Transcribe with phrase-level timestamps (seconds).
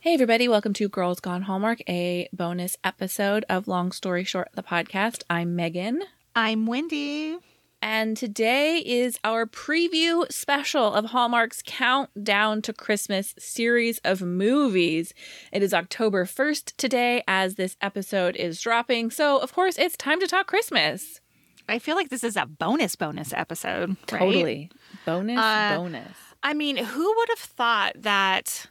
[0.00, 4.62] Hey, everybody, welcome to Girls Gone Hallmark, a bonus episode of Long Story Short, the
[4.62, 5.22] podcast.
[5.28, 6.02] I'm Megan.
[6.36, 7.36] I'm Wendy.
[7.82, 15.14] And today is our preview special of Hallmark's Countdown to Christmas series of movies.
[15.52, 19.10] It is October 1st today as this episode is dropping.
[19.10, 21.20] So, of course, it's time to talk Christmas.
[21.68, 23.90] I feel like this is a bonus bonus episode.
[23.90, 24.18] Right?
[24.20, 24.70] Totally.
[25.04, 26.16] Bonus, Uh, bonus.
[26.42, 28.66] I mean, who would have thought that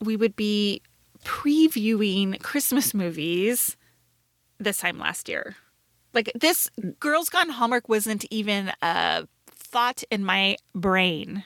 [0.00, 0.82] we would be
[1.24, 3.76] previewing Christmas movies
[4.58, 5.56] this time last year?
[6.14, 11.44] Like this Girls Gone Hallmark wasn't even a thought in my brain.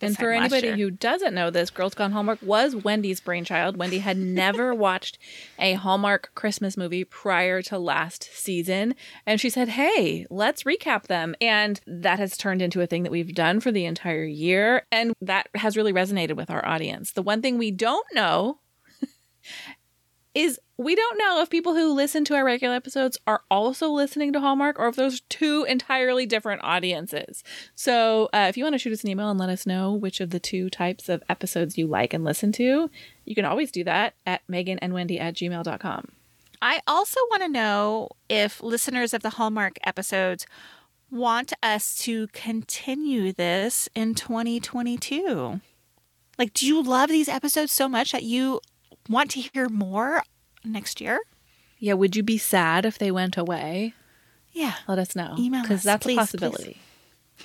[0.00, 3.76] And for anybody who doesn't know this, Girls Gone Hallmark was Wendy's brainchild.
[3.76, 5.18] Wendy had never watched
[5.58, 8.94] a Hallmark Christmas movie prior to last season.
[9.26, 11.34] And she said, Hey, let's recap them.
[11.40, 14.86] And that has turned into a thing that we've done for the entire year.
[14.92, 17.12] And that has really resonated with our audience.
[17.12, 18.60] The one thing we don't know
[20.38, 24.32] is we don't know if people who listen to our regular episodes are also listening
[24.32, 27.42] to Hallmark or if those two entirely different audiences.
[27.74, 30.20] So uh, if you want to shoot us an email and let us know which
[30.20, 32.88] of the two types of episodes you like and listen to,
[33.24, 36.12] you can always do that at Megan and Wendy at gmail.com.
[36.62, 40.46] I also want to know if listeners of the Hallmark episodes
[41.10, 45.60] want us to continue this in 2022.
[46.38, 48.60] Like, do you love these episodes so much that you
[49.08, 50.22] want to hear more
[50.64, 51.20] next year?
[51.78, 53.94] Yeah, would you be sad if they went away?
[54.52, 54.74] Yeah.
[54.86, 55.36] Let us know.
[55.38, 56.80] Email Because that's please, a possibility.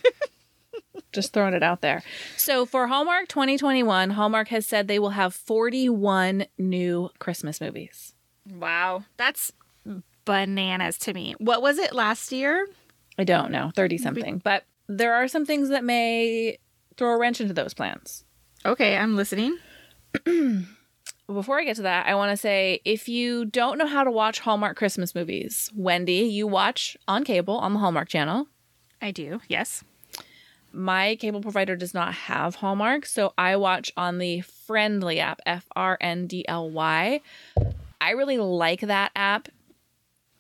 [1.11, 2.01] Just throwing it out there.
[2.37, 8.15] So for Hallmark 2021, Hallmark has said they will have 41 new Christmas movies.
[8.51, 9.05] Wow.
[9.17, 9.51] That's
[10.25, 11.35] bananas to me.
[11.37, 12.67] What was it last year?
[13.17, 14.41] I don't know, 30 something.
[14.43, 16.57] But there are some things that may
[16.97, 18.23] throw a wrench into those plans.
[18.65, 19.57] Okay, I'm listening.
[21.27, 24.11] Before I get to that, I want to say if you don't know how to
[24.11, 28.47] watch Hallmark Christmas movies, Wendy, you watch on cable on the Hallmark channel.
[29.01, 29.39] I do.
[29.47, 29.83] Yes.
[30.73, 35.65] My cable provider does not have Hallmark, so I watch on the Frndly app, F
[35.75, 37.21] R N D L Y.
[38.01, 39.47] I really like that app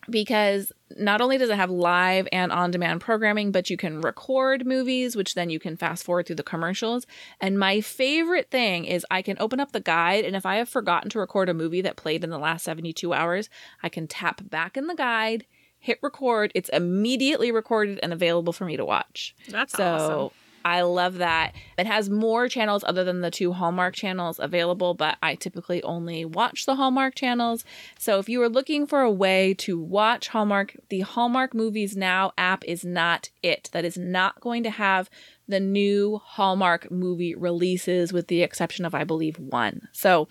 [0.09, 4.65] because not only does it have live and on demand programming, but you can record
[4.65, 7.05] movies, which then you can fast forward through the commercials.
[7.39, 10.69] And my favorite thing is I can open up the guide, and if I have
[10.69, 13.49] forgotten to record a movie that played in the last 72 hours,
[13.81, 15.45] I can tap back in the guide,
[15.79, 16.51] hit record.
[16.55, 19.35] It's immediately recorded and available for me to watch.
[19.49, 20.29] That's So awesome.
[20.65, 21.53] I love that.
[21.77, 26.25] It has more channels other than the two Hallmark channels available, but I typically only
[26.25, 27.65] watch the Hallmark channels.
[27.97, 32.31] So if you are looking for a way to watch Hallmark, the Hallmark Movies Now
[32.37, 33.69] app is not it.
[33.73, 35.09] That is not going to have
[35.47, 39.89] the new Hallmark movie releases, with the exception of, I believe, one.
[39.91, 40.27] So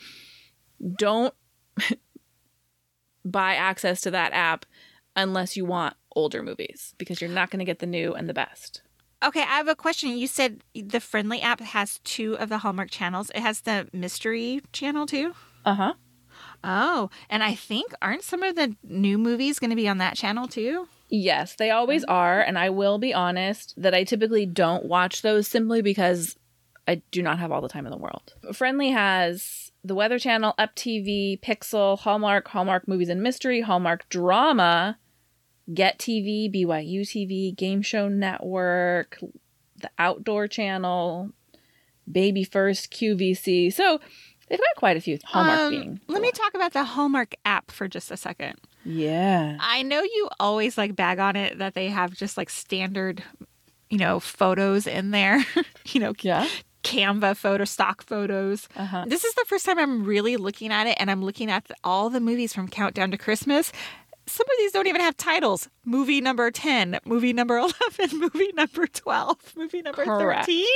[0.97, 1.34] don't
[3.25, 4.65] buy access to that app
[5.15, 8.34] unless you want older movies because you're not going to get the new and the
[8.34, 8.82] best.
[9.22, 10.16] Okay, I have a question.
[10.16, 13.31] You said the Frndly app has two of the Hallmark channels.
[13.34, 15.34] It has the mystery channel too.
[15.65, 15.94] Uh huh.
[16.65, 20.16] Oh, and I think aren't some of the new movies going to be on that
[20.16, 20.88] channel too?
[21.09, 22.41] Yes, they always are.
[22.41, 26.37] And I will be honest that I typically don't watch those simply because
[26.89, 28.34] I do not have all the time in the world.
[28.47, 34.99] Frndly has the Weather Channel, Up TV, Pixel, Hallmark, Hallmark Movies and Mystery, Hallmark Drama,
[35.73, 39.19] Get TV, BYU TV, Game Show Network,
[39.81, 41.31] the Outdoor Channel,
[42.11, 43.72] Baby First, QVC.
[43.72, 44.01] So
[44.49, 46.01] they've got quite a few Hallmark Um, being.
[46.09, 48.56] Let me talk about the Hallmark app for just a second.
[48.84, 49.56] Yeah.
[49.61, 53.22] I know you always like bag on it that they have just like standard,
[53.89, 55.45] you know, photos in there.
[55.87, 56.49] you know, Yeah.
[56.83, 58.69] Canva photo, stock photos.
[58.77, 59.05] Uh huh.
[59.06, 61.77] This is the first time I'm really looking at it, and I'm looking at the,
[61.84, 63.71] all the movies from Countdown to Christmas.
[64.27, 65.69] Some of these don't even have titles.
[65.84, 67.59] Movie number 10, movie number
[67.98, 70.47] 11, movie number 12, movie number Correct.
[70.47, 70.66] 13.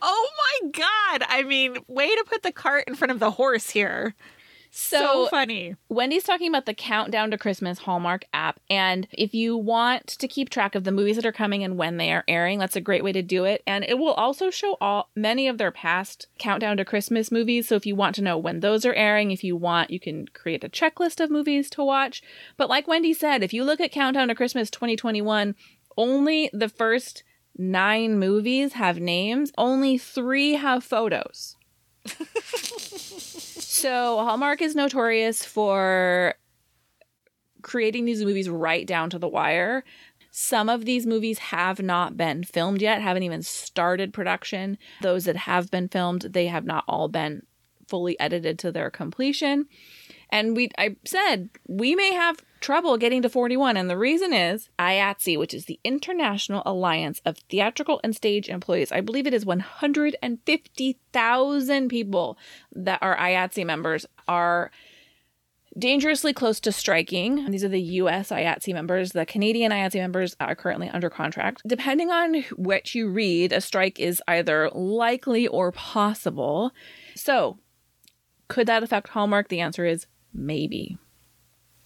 [0.00, 0.28] Oh
[0.62, 1.26] my God.
[1.28, 4.14] I mean, way to put the cart in front of the horse here.
[4.74, 5.76] So, So, funny.
[5.90, 8.58] Wendy's talking about the Countdown to Christmas Hallmark app.
[8.70, 11.98] And if you want to keep track of the movies that are coming and when
[11.98, 13.62] they are airing, that's a great way to do it.
[13.66, 17.68] And it will also show all many of their past Countdown to Christmas movies.
[17.68, 20.26] So if you want to know when those are airing, if you want, you can
[20.28, 22.22] create a checklist of movies to watch.
[22.56, 25.54] But like Wendy said, if you look at Countdown to Christmas 2021,
[25.98, 27.24] only the first
[27.58, 31.56] nine movies have names, only three have photos.
[33.72, 36.34] so Hallmark is notorious for
[37.62, 39.82] creating these movies right down to the wire.
[40.30, 44.76] Some of these movies have not been filmed yet, haven't even started production.
[45.00, 47.46] Those that have been filmed, they have not all been
[47.88, 49.66] fully edited to their completion.
[50.28, 54.70] And we I said we may have trouble getting to 41 and the reason is
[54.78, 58.90] IATSE, which is the International Alliance of Theatrical and Stage Employees.
[58.92, 62.38] I believe it is 150,000 people
[62.74, 64.70] that are IATSE members are
[65.78, 67.50] dangerously close to striking.
[67.50, 69.12] These are the US IATSE members.
[69.12, 71.62] The Canadian IATSE members are currently under contract.
[71.66, 76.70] Depending on what you read, a strike is either likely or possible.
[77.14, 77.58] So,
[78.48, 79.48] could that affect Hallmark?
[79.48, 80.98] The answer is maybe.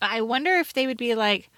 [0.01, 1.51] I wonder if they would be like,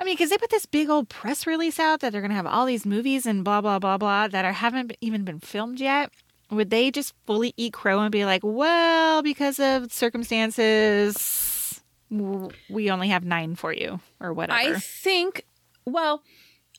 [0.00, 2.36] I mean, because they put this big old press release out that they're going to
[2.36, 5.80] have all these movies and blah, blah, blah, blah that are, haven't even been filmed
[5.80, 6.12] yet.
[6.50, 11.80] Would they just fully eat crow and be like, well, because of circumstances,
[12.10, 14.58] we only have nine for you or whatever?
[14.58, 15.44] I think,
[15.84, 16.22] well,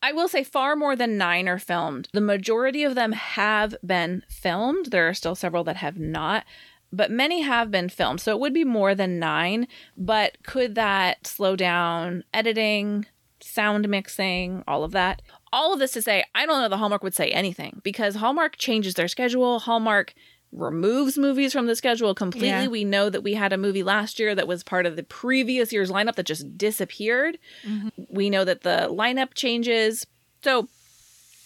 [0.01, 2.07] I will say far more than nine are filmed.
[2.13, 4.87] The majority of them have been filmed.
[4.87, 6.45] There are still several that have not
[6.91, 8.21] but many have been filmed.
[8.21, 9.67] So it would be more than nine.
[9.97, 13.05] But could that slow down editing,
[13.41, 15.21] sound mixing, all of that?
[15.51, 18.57] All of this to say, I don't know the Hallmark would say anything because Hallmark
[18.57, 19.59] changes their schedule.
[19.59, 20.13] Hallmark
[20.51, 22.47] removes movies from the schedule completely.
[22.49, 22.67] Yeah.
[22.67, 25.71] We know that we had a movie last year that was part of the previous
[25.71, 27.37] year's lineup that just disappeared.
[27.63, 27.89] Mm-hmm.
[28.09, 30.07] We know that the lineup changes.
[30.43, 30.67] So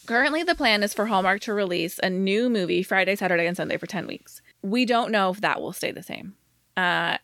[0.05, 3.75] currently the plan is for Hallmark to release a new movie Friday, Saturday, and Sunday
[3.75, 6.35] for 10 weeks we don't know if that will stay the same.
[6.75, 7.17] Uh,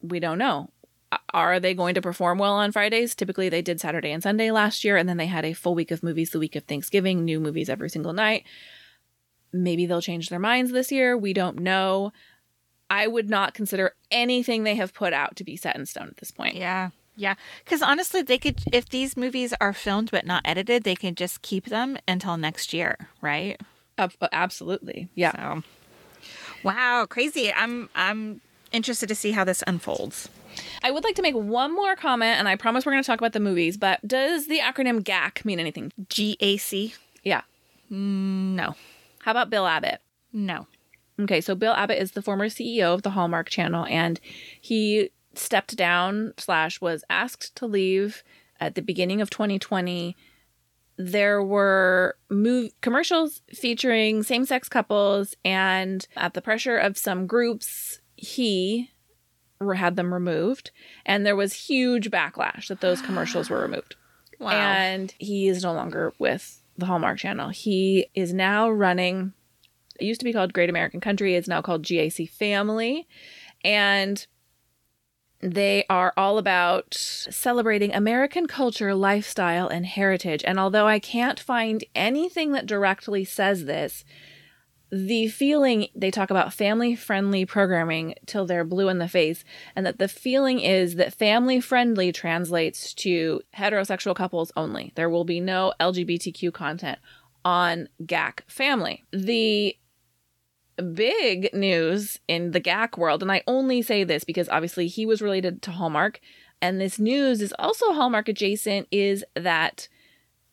[0.00, 0.70] we don't know.
[1.32, 3.14] Are they going to perform well on Fridays?
[3.14, 5.90] Typically, they did Saturday and Sunday last year, and then they had a full week
[5.90, 8.44] of movies the week of Thanksgiving, new movies every single night.
[9.52, 11.16] Maybe they'll change their minds this year.
[11.16, 12.12] We don't know.
[12.90, 16.16] I would not consider anything they have put out to be set in stone at
[16.18, 16.56] this point.
[16.56, 16.90] Yeah.
[17.16, 17.34] Yeah.
[17.64, 21.42] Because honestly, they could, if these movies are filmed but not edited, they can just
[21.42, 23.60] keep them until next year, right?
[23.96, 25.08] Uh, absolutely.
[25.14, 25.32] Yeah.
[25.32, 25.62] So.
[26.66, 27.52] Wow, crazy.
[27.52, 28.40] I'm I'm
[28.72, 30.28] interested to see how this unfolds.
[30.82, 33.20] I would like to make one more comment, and I promise we're going to talk
[33.20, 33.76] about the movies.
[33.76, 35.92] But does the acronym GAC mean anything?
[36.08, 36.94] G A C.
[37.22, 37.42] Yeah.
[37.88, 38.74] Mm, no.
[39.20, 40.00] How about Bill Abbott?
[40.32, 40.66] No.
[41.20, 44.18] Okay, so Bill Abbott is the former CEO of the Hallmark Channel, and
[44.60, 48.24] he stepped down slash was asked to leave
[48.58, 50.16] at the beginning of 2020
[50.96, 58.90] there were move commercials featuring same-sex couples and at the pressure of some groups he
[59.74, 60.70] had them removed
[61.04, 63.96] and there was huge backlash that those commercials were removed
[64.38, 64.50] wow.
[64.50, 69.32] and he is no longer with the hallmark channel he is now running
[69.98, 73.06] it used to be called great american country it's now called gac family
[73.64, 74.26] and
[75.40, 80.42] they are all about celebrating American culture, lifestyle, and heritage.
[80.46, 84.04] And although I can't find anything that directly says this,
[84.90, 89.44] the feeling they talk about family friendly programming till they're blue in the face,
[89.74, 94.92] and that the feeling is that family friendly translates to heterosexual couples only.
[94.94, 96.98] There will be no LGBTQ content
[97.44, 99.04] on GAC family.
[99.12, 99.76] The
[100.82, 105.22] big news in the GAC world, and I only say this because obviously he was
[105.22, 106.20] related to Hallmark,
[106.60, 109.88] and this news is also Hallmark adjacent, is that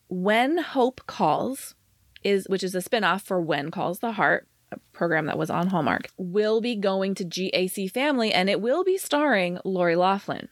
[0.08, 1.74] When Hope Calls,
[2.22, 5.68] is which is a spinoff for When Calls the Heart, a program that was on
[5.68, 10.48] Hallmark, will be going to GAC Family, and it will be starring Lori Loughlin.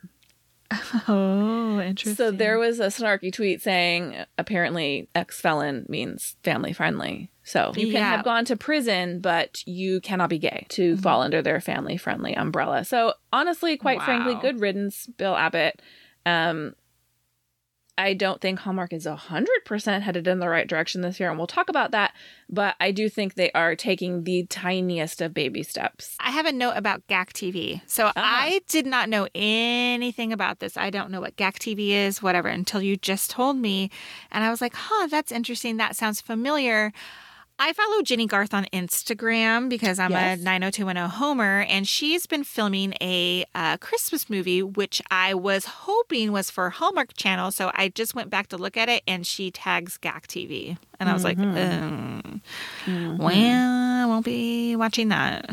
[1.09, 2.14] Oh, interesting.
[2.14, 7.31] So there was a snarky tweet saying apparently ex felon means family friendly.
[7.45, 8.17] So you can yeah.
[8.17, 11.02] have gone to prison, but you cannot be gay to mm-hmm.
[11.02, 12.85] fall under their family friendly umbrella.
[12.85, 14.05] So honestly, quite wow.
[14.05, 15.83] frankly, good riddance, Bill Abbott.
[16.25, 16.75] Um,
[17.99, 21.46] I don't think Hallmark is 100% headed in the right direction this year, and we'll
[21.46, 22.14] talk about that.
[22.49, 26.16] But I do think they are taking the tiniest of baby steps.
[26.18, 27.82] I have a note about GAC TV.
[27.87, 28.12] So uh-huh.
[28.16, 30.76] I did not know anything about this.
[30.76, 33.90] I don't know what GAC TV is, whatever, until you just told me.
[34.30, 35.76] And I was like, huh, that's interesting.
[35.76, 36.92] That sounds familiar.
[37.64, 40.40] I follow Jennie Garth on Instagram because I'm yes.
[40.40, 46.33] a 90210 Homer, and she's been filming a uh, Christmas movie, which I was hoping
[46.33, 47.52] was for Hallmark Channel.
[47.52, 50.78] So I just went back to look at it, and she tags GAC TV.
[50.99, 51.54] And I was mm-hmm.
[51.54, 52.42] like, um,
[52.85, 53.16] mm-hmm.
[53.19, 55.49] well, I won't be watching that.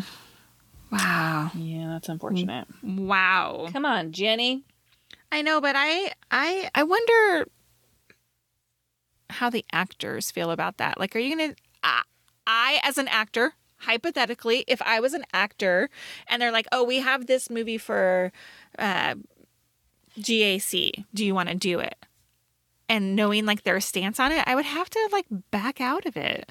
[0.91, 1.51] Wow.
[1.53, 2.65] Yeah, that's unfortunate.
[2.81, 3.67] Wow.
[3.71, 4.63] Come on, Jennie.
[5.31, 7.47] I know, but I I I wonder
[9.29, 10.99] how the actors feel about that.
[10.99, 15.89] Like, are you gonna I, as an actor, hypothetically, if I was an actor
[16.27, 18.31] and they're like, oh, we have this movie for
[18.77, 19.15] uh,
[20.19, 21.95] GAC, do you want to do it?
[22.87, 26.17] And knowing like their stance on it, I would have to like back out of
[26.17, 26.49] it.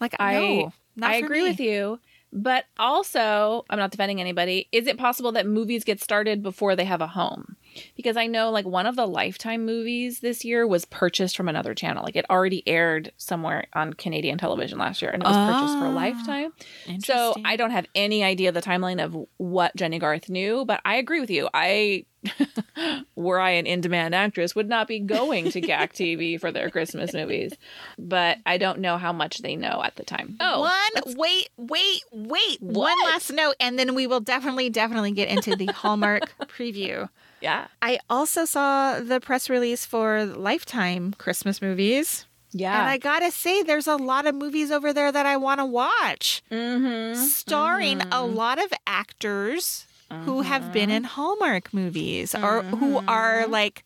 [0.00, 1.48] Like, I, no, I agree me.
[1.48, 1.98] with you.
[2.30, 4.68] But also, I'm not defending anybody.
[4.70, 7.56] Is it possible that movies get started before they have a home?
[7.96, 11.74] Because I know like one of the Lifetime movies this year was purchased from another
[11.74, 12.02] channel.
[12.04, 15.86] Like it already aired somewhere on Canadian television last year and it was purchased for
[15.86, 16.52] Ah, Lifetime.
[17.00, 20.96] So I don't have any idea the timeline of what Jennie Garth knew, but I
[20.96, 21.48] agree with you.
[21.54, 22.04] I,
[23.16, 26.68] were I an in demand actress, would not be going to GAC TV for their
[26.70, 27.52] Christmas movies.
[27.98, 30.36] But I don't know how much they know at the time.
[30.40, 32.60] Oh, One, wait, wait, wait.
[32.60, 37.08] One last note, and then we will definitely, definitely get into the Hallmark preview.
[37.40, 37.68] Yeah.
[37.82, 42.26] I also saw the press release for Lifetime Christmas movies.
[42.52, 42.78] Yeah.
[42.80, 45.66] And I gotta say, there's a lot of movies over there that I want to
[45.66, 47.20] watch, mm-hmm.
[47.20, 48.34] starring a mm-hmm.
[48.34, 49.86] lot of actors
[50.24, 50.96] who have been uh-huh.
[50.96, 53.52] in Hallmark movies or who are mm-hmm.
[53.52, 53.84] like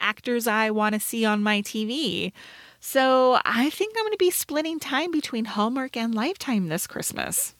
[0.00, 2.32] actors I want to see on my TV.
[2.80, 7.55] So I think I'm going to be splitting time between Hallmark and Lifetime this Christmas.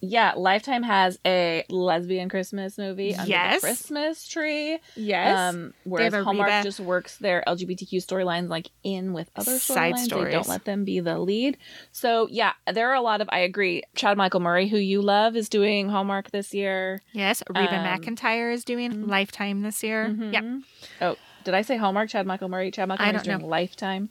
[0.00, 3.60] Yeah, Lifetime has a lesbian Christmas movie under Yes.
[3.62, 4.78] the Christmas tree.
[4.94, 5.38] Yes.
[5.54, 9.96] Um, whereas Hallmark Reba- just works their LGBTQ storylines like in with other Side storylines.
[9.96, 10.32] They stories.
[10.34, 11.56] don't let them be the lead.
[11.92, 13.28] So yeah, there are a lot of.
[13.32, 13.82] I agree.
[13.94, 17.00] Chad Michael Murray, who you love, is doing Hallmark this year.
[17.12, 17.42] yes.
[17.48, 20.08] Reba um, McEntire is doing Lifetime this year.
[20.08, 20.44] Yep.
[20.44, 20.62] Mhm.
[21.00, 22.10] Oh, did I say Hallmark?
[22.10, 22.70] Chad Michael Murray.
[22.70, 24.10] Chad Michael I Murray's don't doing Lifetime.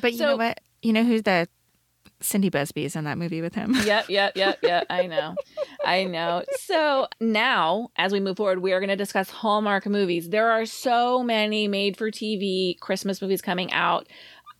[0.00, 0.60] But you So- know what?
[0.82, 1.48] You know who's the
[2.20, 3.74] Cindy Busby is in that movie with him?
[3.84, 4.86] yep, yep, yep, yep.
[4.90, 5.34] I know.
[5.84, 6.44] I know.
[6.60, 10.30] So now, as we move forward, we are going to discuss Hallmark movies.
[10.30, 14.08] There are so many made for TV Christmas movies coming out.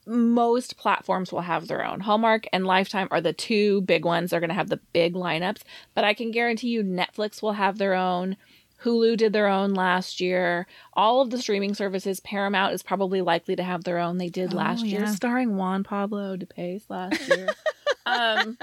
[0.06, 2.00] Most platforms will have their own.
[2.00, 4.30] Hallmark and Lifetime are the two big ones.
[4.30, 5.62] They're going to have the big lineups,
[5.94, 8.36] but I can guarantee you Netflix will have their own.
[8.84, 10.66] Hulu did their own last year.
[10.92, 14.18] All of the streaming services, Paramount is probably likely to have their own.
[14.18, 17.48] They did Oh, last year, starring Juan Pablo Di Pace last year.
[18.06, 18.58] um,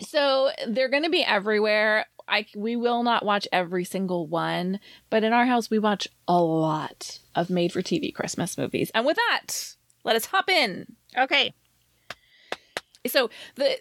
[0.00, 2.06] so they're going to be everywhere.
[2.28, 4.78] I we will not watch every single one,
[5.10, 8.90] but in our house we watch a lot of made for TV Christmas movies.
[8.94, 9.74] And with that,
[10.04, 10.94] let us hop in.
[11.18, 11.52] Okay.
[13.06, 13.78] So the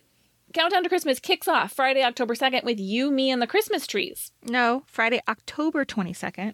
[0.54, 4.32] countdown to Christmas kicks off Friday, October 2nd with You, Me, and the Christmas Trees.
[4.44, 6.54] No, Friday, October 22nd.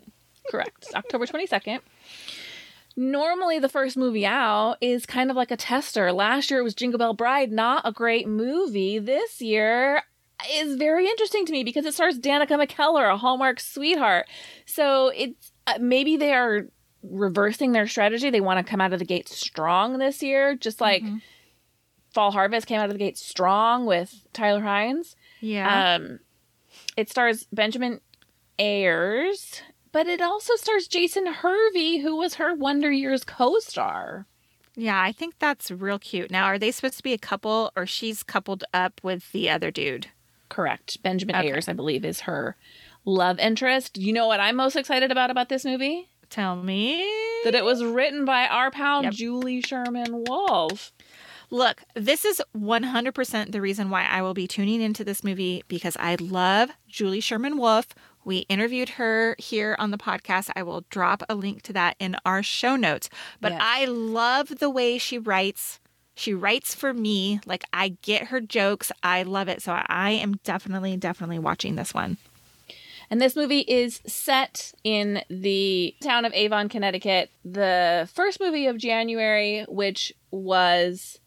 [0.49, 0.87] Correct.
[0.95, 1.79] October 22nd.
[2.97, 6.13] Normally, the first movie out is kind of like a tester.
[6.13, 8.99] Last year it was Jingle Bell Bride, not a great movie.
[8.99, 10.03] This year
[10.53, 14.27] is very interesting to me because it stars Danica McKellar, a Hallmark sweetheart.
[14.65, 16.67] So it's uh, maybe they are
[17.03, 18.29] reversing their strategy.
[18.29, 21.03] They want to come out of the gate strong this year, just like
[22.15, 25.15] Fall Harvest came out of the gate strong with Tyler Hynes.
[25.41, 25.95] Yeah.
[25.95, 26.19] Um,
[26.97, 27.99] it stars Benjamin
[28.57, 34.25] Ayers, but it also stars Jason Hervey, who was her Wonder Years co-star.
[34.75, 36.31] yeah, I think that's real cute.
[36.31, 39.69] Now, are they supposed to be a couple or she's coupled up with the other
[39.71, 40.07] dude?
[40.49, 41.01] Correct.
[41.03, 41.49] Benjamin Okay.
[41.51, 42.55] Ayers, I believe, is her
[43.03, 43.97] love interest.
[43.97, 46.09] You know what I'm most excited about about this movie?
[46.29, 46.97] Tell me.
[47.43, 49.13] That it was written by our pal Yep.
[49.13, 50.91] Julie Sherman Wolfe.
[51.51, 55.95] Look, this is 100% the reason why I will be tuning into this movie because
[55.99, 57.87] I love Julie Sherman Wolfe.
[58.23, 60.49] We interviewed her here on the podcast.
[60.55, 63.09] I will drop a link to that in our show notes.
[63.39, 63.61] But Yes.
[63.63, 65.79] I love the way she writes.
[66.15, 67.39] She writes for me.
[67.45, 68.91] Like, I get her jokes.
[69.03, 69.61] I love it.
[69.61, 72.17] So I am definitely, definitely watching this one.
[73.11, 77.29] And this movie is set in the town of Avon, Connecticut.
[77.43, 81.19] The first movie of January, which was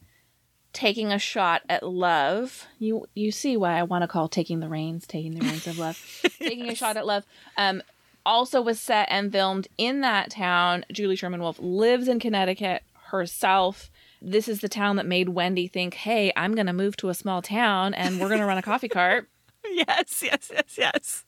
[0.78, 2.68] taking a shot at love.
[2.78, 5.76] You you see why I want to call taking the reins, taking the reins of
[5.76, 5.98] love.
[6.38, 7.24] Taking a shot at love.
[7.56, 7.82] Um
[8.24, 10.84] also was set and filmed in that town.
[10.92, 13.90] Julie Sherman Wolfe lives in Connecticut herself.
[14.22, 17.14] This is the town that made Wendy think, "Hey, I'm going to move to a
[17.14, 19.28] small town and we're going to run a coffee cart."
[19.70, 21.24] Yes, yes, yes, yes.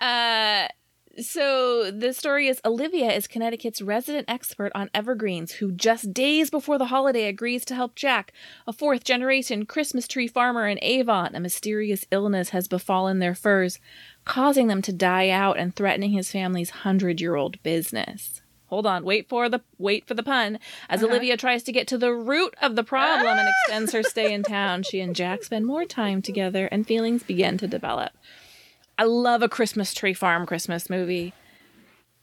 [0.00, 0.68] Uh,
[1.20, 6.78] so the story is Olivia is Connecticut's resident expert on evergreens who just days before
[6.78, 8.32] the holiday agrees to help Jack,
[8.66, 11.34] a fourth generation Christmas tree farmer in Avon.
[11.34, 13.78] A mysterious illness has befallen their firs,
[14.24, 18.42] causing them to die out and threatening his family's 100-year-old business.
[18.66, 20.58] Hold on, wait for the wait for the pun.
[20.88, 21.10] As uh-huh.
[21.10, 23.52] Olivia tries to get to the root of the problem and ah!
[23.64, 27.58] extends her stay in town, she and Jack spend more time together and feelings begin
[27.58, 28.10] to develop.
[28.98, 31.32] I love a Christmas tree farm Christmas movie.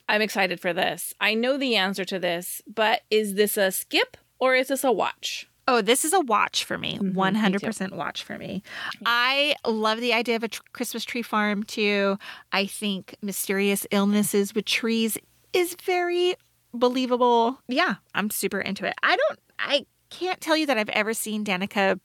[0.09, 1.13] I'm excited for this.
[1.21, 4.91] I know the answer to this, but is this a skip or is this a
[4.91, 5.47] watch?
[5.65, 6.97] Oh, this is a watch for me.
[6.97, 8.63] Mm-hmm, One hundred percent watch for me.
[9.05, 12.17] I love the idea of a tr- Christmas tree farm too.
[12.51, 15.17] I think mysterious illnesses with trees
[15.53, 16.35] is very
[16.73, 17.61] believable.
[17.69, 18.95] Yeah, I'm super into it.
[19.03, 19.39] I don't.
[19.57, 21.97] I can't tell you that I've ever seen Danica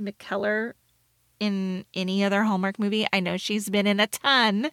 [0.00, 0.72] McKellar
[1.40, 3.06] in any other Hallmark movie.
[3.12, 4.70] I know she's been in a ton.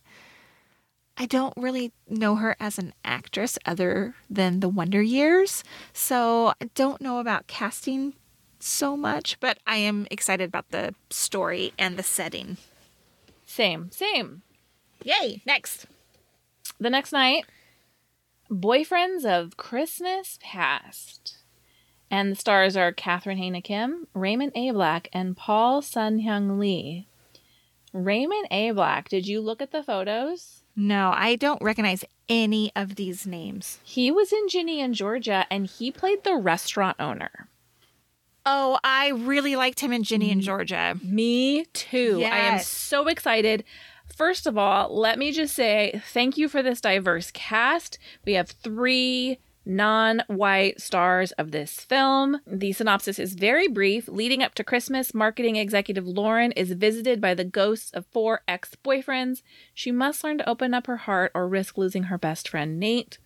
[1.17, 5.63] I don't really know her as an actress other than the Wonder Years.
[5.93, 8.13] So I don't know about casting
[8.59, 12.57] so much, but I am excited about the story and the setting.
[13.45, 14.43] Same, same.
[15.03, 15.41] Yay!
[15.45, 15.85] Next.
[16.79, 17.45] The next night,
[18.49, 21.40] Boyfriends of Christmas Past.
[22.11, 27.07] And the stars are Catherine Haena Kim, Raymond Ablack, and Paul Sun Hyung Lee.
[27.93, 30.63] Raymond Ablack, did you look at the photos?
[30.75, 33.79] No, I don't recognize any of these names.
[33.83, 37.47] He was in Ginny and Georgia and he played the restaurant owner.
[38.45, 40.97] Oh, I really liked him in Ginny and Georgia.
[41.03, 42.23] Me too.
[42.25, 43.63] I am so excited.
[44.15, 47.99] First of all, let me just say thank you for this diverse cast.
[48.25, 52.39] We have three non white stars of this film.
[52.47, 54.07] The synopsis is very brief.
[54.07, 58.75] Leading up to Christmas, marketing executive Lauren is visited by the ghosts of four ex
[58.83, 59.41] boyfriends.
[59.73, 63.17] She must learn to open up her heart or risk losing her best friend, Nate.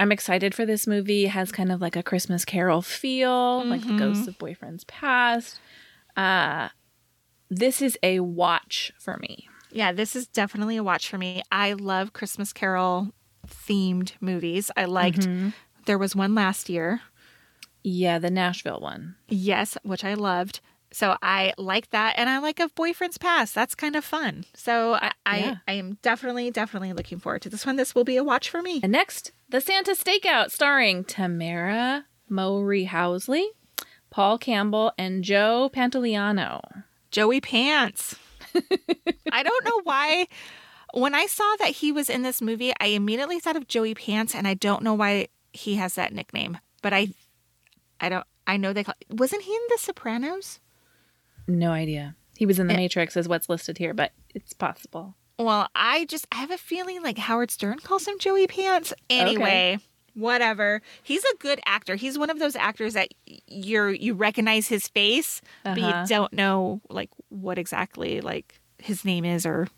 [0.00, 1.24] I'm excited for this movie.
[1.24, 5.58] It has kind of like a Christmas Carol feel, like the ghosts of boyfriends past.
[6.16, 6.68] Uh,
[7.50, 9.48] this is a watch for me.
[9.70, 11.42] Yeah, this is definitely a watch for me.
[11.50, 13.12] I love Christmas Carol
[13.48, 14.70] themed movies.
[14.76, 15.50] I liked mm-hmm.
[15.86, 17.00] there was one last year.
[17.82, 19.16] Yeah, the Nashville one.
[19.28, 20.60] Yes, which I loved.
[20.90, 23.54] So I like that and I like of Boyfriend's Past.
[23.54, 24.44] That's kind of fun.
[24.54, 25.56] So I I, Yeah.
[25.66, 27.76] I am definitely, definitely looking forward to this one.
[27.76, 28.80] This will be a watch for me.
[28.82, 33.46] And next, The Santa Stakeout, starring Tamera Mowry Housley,
[34.10, 36.84] Paul Campbell, and Joe Pantoliano.
[37.10, 38.16] Joey Pants.
[39.32, 40.26] I don't know why.
[40.94, 44.34] When I saw that he was in this movie, I immediately thought of Joey Pants,
[44.34, 46.58] and I don't know why he has that nickname.
[46.82, 47.08] But I,
[48.00, 48.26] I don't.
[48.46, 48.94] I know they call.
[49.10, 50.60] Wasn't he in The Sopranos?
[51.46, 52.14] No idea.
[52.36, 55.14] He was in The Matrix, is what's listed here, but it's possible.
[55.38, 58.92] Well, I just I have a feeling like Howard Stern calls him Joey Pants.
[59.10, 59.78] Anyway,
[60.14, 60.80] whatever.
[61.02, 61.96] He's a good actor.
[61.96, 63.08] He's one of those actors that
[63.46, 66.00] you're you recognize his face, but Uh-huh.
[66.02, 69.68] you don't know like what exactly like his name is or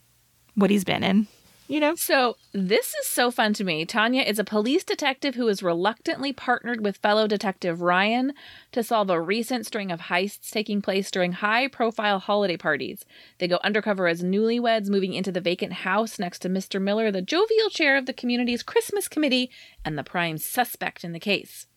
[0.61, 1.27] what he's been in.
[1.71, 1.95] You know?
[1.95, 3.85] So, this is so fun to me.
[3.85, 8.33] Tanya is a police detective who is reluctantly partnered with fellow detective Ryan
[8.73, 13.05] to solve a recent string of heists taking place during high profile holiday parties.
[13.39, 16.83] They go undercover as newlyweds moving into the vacant house next to Mr.
[16.83, 19.49] Miller, the jovial chair of the community's Christmas committee
[19.85, 21.69] and the prime suspect in the case.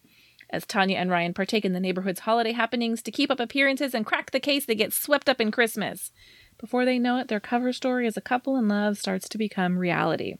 [0.50, 4.08] As Tanya and Ryan partake in the neighborhood's holiday happenings to keep up appearances and
[4.08, 6.12] crack the case, they get swept up in Christmas.
[6.64, 9.78] Before they know it, their cover story as a couple in love starts to become
[9.78, 10.36] reality.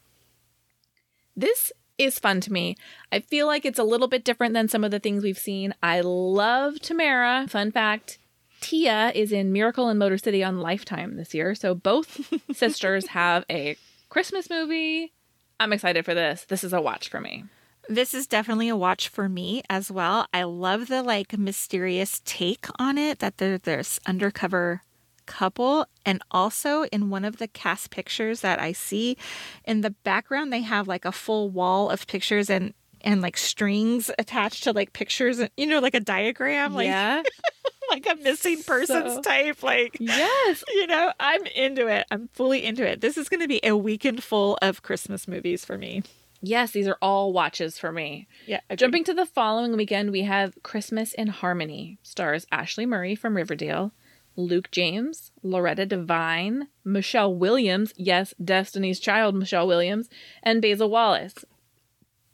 [1.36, 2.78] This is fun to me.
[3.12, 5.74] I feel like it's a little bit different than some of the things we've seen.
[5.84, 7.50] I love Tamera.
[7.50, 8.20] Fun fact
[8.62, 11.56] Tia is in Miracle in Motor City on Lifetime this year.
[11.56, 13.76] So both sisters have a
[14.08, 15.12] Christmas movie.
[15.60, 16.46] I'm excited for this.
[16.46, 17.44] This is a watch for me.
[17.90, 20.26] This is definitely a watch for me as well.
[20.34, 24.84] I love the like mysterious take on it that there, there's undercover
[25.26, 29.18] couple and also in one of the cast pictures that I see
[29.66, 34.10] in the background they have like a full wall of pictures and and like strings
[34.18, 37.22] attached to like pictures and you know like a diagram like yeah.
[37.92, 40.64] like a missing persons So- type like yes.
[40.74, 43.76] you know I'm into it I'm fully into it this is going to be a
[43.76, 46.04] weekend full of Christmas movies for me
[46.46, 48.28] Yes, these are all watches for me.
[48.46, 48.80] yeah agreed.
[48.80, 52.00] Jumping to the following weekend, we have Christmas in Harmony.
[52.04, 53.94] Stars Ashley Murray from Riverdale,
[54.36, 60.10] Luke James, Loretta Devine, Michelle Williams, yes, Destiny's Child Michelle Williams,
[60.42, 61.46] and Basil Wallace.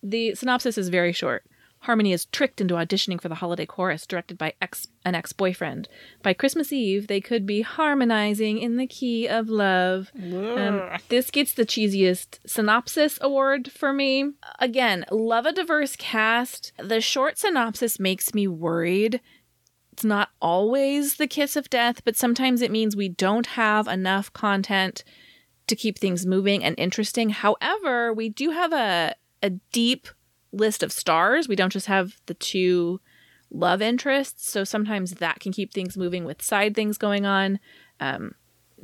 [0.02, 1.44] The synopsis is very short.
[1.84, 5.88] Harmony is tricked into auditioning for the holiday chorus directed by ex- an ex boyfriend.
[6.22, 10.12] By Christmas Eve, they could be harmonizing in the key of love.
[10.18, 14.32] Um, this gets the cheesiest synopsis award for me.
[14.60, 16.74] Again, love a diverse cast.
[16.78, 19.22] The short synopsis makes me worried.
[20.00, 24.32] It's not always the kiss of death, but sometimes it means we don't have enough
[24.32, 25.04] content
[25.68, 27.32] to keep things moving and interesting.
[27.32, 30.08] However, we do have a a deep
[30.54, 31.50] list of stars.
[31.50, 33.02] We don't just have the two
[33.52, 37.60] love interests, so sometimes that can keep things moving with side things going on.
[38.00, 38.36] Um,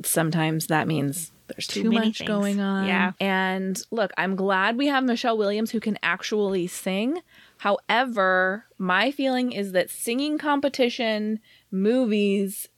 [0.04, 2.28] sometimes that means there's too, Too much things.
[2.28, 2.86] going on.
[2.88, 3.12] Yeah.
[3.20, 7.22] And look, I'm glad we have Michelle Williams who can actually sing.
[7.58, 11.40] However, my feeling is that singing competition
[11.70, 12.68] movies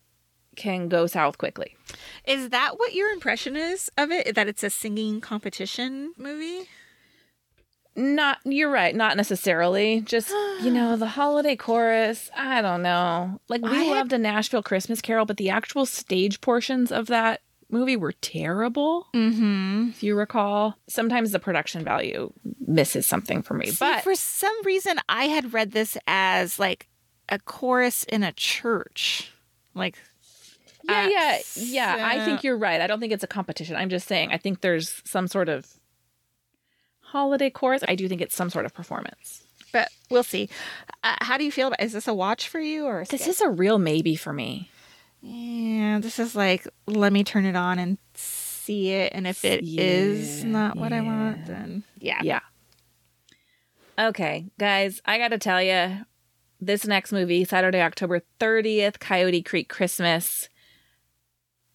[0.56, 1.76] can go south quickly.
[2.26, 4.34] Is that what your impression is of it?
[4.34, 6.68] That it's a singing competition movie?
[7.96, 10.00] Not you're right, not necessarily.
[10.02, 10.30] Just
[10.62, 13.40] you know, the holiday chorus, I don't know.
[13.48, 17.06] Like we I had- loved a Nashville Christmas Carol, but the actual stage portions of
[17.08, 19.88] that movie were terrible, Mm-hmm.
[19.90, 20.76] if you recall.
[20.88, 22.32] Sometimes the production value
[22.66, 23.66] misses something for me.
[23.66, 26.88] See, but for some reason, I had read this as like
[27.28, 29.30] a chorus in a church.
[29.74, 29.98] Like,
[30.82, 32.08] yeah, yeah, yeah.
[32.10, 32.80] I think you're right.
[32.80, 33.76] I don't think it's a competition.
[33.76, 35.66] I'm just saying I think there's some sort of
[37.00, 37.82] holiday chorus.
[37.86, 39.42] I do think it's some sort of performance.
[39.72, 40.48] but we'll see.
[41.02, 41.82] Uh, how do you feel about?
[41.82, 43.04] Is this a watch for you or?
[43.04, 44.70] This is a real maybe for me.
[45.20, 49.64] Yeah, this is like let me turn it on and see it, and if it
[49.64, 52.20] is Yeah, not what I want, then yeah.
[52.22, 52.40] Yeah.
[53.98, 56.04] Okay, guys, I got to tell you,
[56.60, 60.48] this next movie, Saturday, October 30th, Coyote Creek Christmas.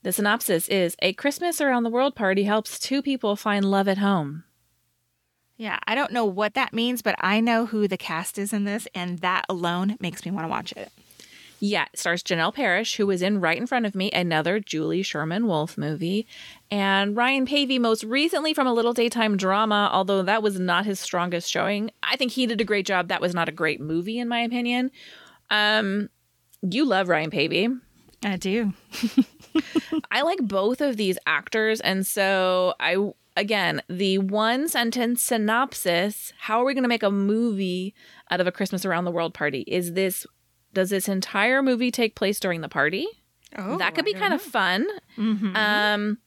[0.04, 3.98] The synopsis is A Christmas Around the World party helps two people find love at
[3.98, 4.46] home.
[5.58, 8.64] Yeah, I don't know what that means, but I know who the cast is in
[8.64, 10.92] this, and that alone makes me want to watch it.
[11.66, 15.48] Yeah, stars Janel Parrish, who was in right in front of me, another Julie Sherman
[15.48, 16.28] Wolfe movie,
[16.70, 21.00] and Ryan Paevey, most recently from a little daytime drama, although that was not his
[21.00, 21.90] strongest showing.
[22.04, 23.08] I think he did a great job.
[23.08, 24.92] That was not a great movie, in my opinion.
[25.50, 26.10] Um,
[26.70, 27.80] you love Ryan Paevey.
[28.26, 28.74] I do.
[30.12, 32.98] I like both of these actors, and so I
[33.38, 36.34] again the one sentence synopsis.
[36.40, 37.96] How are we going to make a movie
[38.30, 39.64] out of a Christmas around the world party?
[39.66, 40.28] Is this
[40.74, 43.08] does this entire movie take place during the party?
[43.58, 44.88] Oh, that could be kind of fun.
[45.16, 46.18] hmm Um,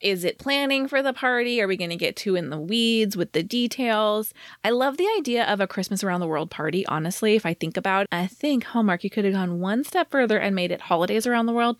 [0.00, 1.62] is it planning for the party?
[1.62, 4.34] Are we going to get too in the weeds with the details?
[4.62, 6.84] I love the idea of a Christmas around the world party.
[6.86, 10.10] Honestly, if I think about, it, I think Hallmark, you could have gone one step
[10.10, 11.78] further and made it holidays around the world.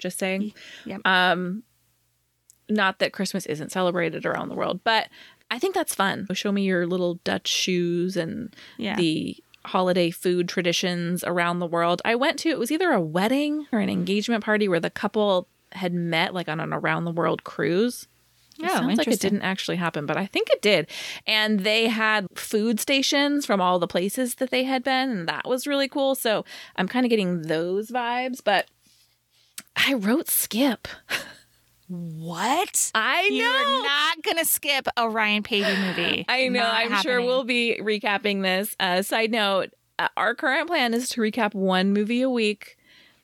[0.00, 0.52] Just saying.
[0.84, 1.02] Yep.
[1.04, 1.62] Um,
[2.68, 5.08] not that Christmas isn't celebrated around the world, but
[5.50, 6.26] I think that's fun.
[6.32, 8.96] Show me your little Dutch shoes and yeah.
[8.96, 12.00] the holiday food traditions around the world.
[12.04, 15.46] I went to it was either a wedding or an engagement party where the couple
[15.72, 18.06] had met like on an around the world cruise.
[18.58, 20.86] It Oh, sounds like it didn't actually happen, but I think it did.
[21.26, 25.48] And they had food stations from all the places that they had been, and that
[25.48, 26.14] was really cool.
[26.14, 26.44] So
[26.76, 28.66] I'm kind of getting those vibes, but
[29.76, 30.88] I wrote skip.
[31.90, 32.90] what?
[32.94, 33.34] I know.
[33.34, 36.24] You're not gonna skip a Ryan Paevey movie.
[36.28, 36.60] I know.
[36.60, 38.74] Not I'm sure we'll be recapping this.
[38.78, 42.76] Uh, side note: uh, Our current plan is to recap one movie a week.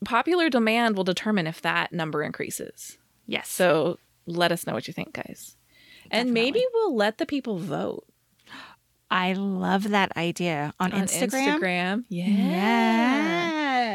[0.05, 2.99] Popular demand will determine if that number increases.
[3.27, 3.49] Yes.
[3.49, 5.57] So let us know what you think, guys,
[6.11, 8.05] and maybe we'll let the people vote
[9.11, 11.61] I love that idea on, on Instagram.
[11.61, 12.05] Instagram.
[12.09, 12.27] Yeah.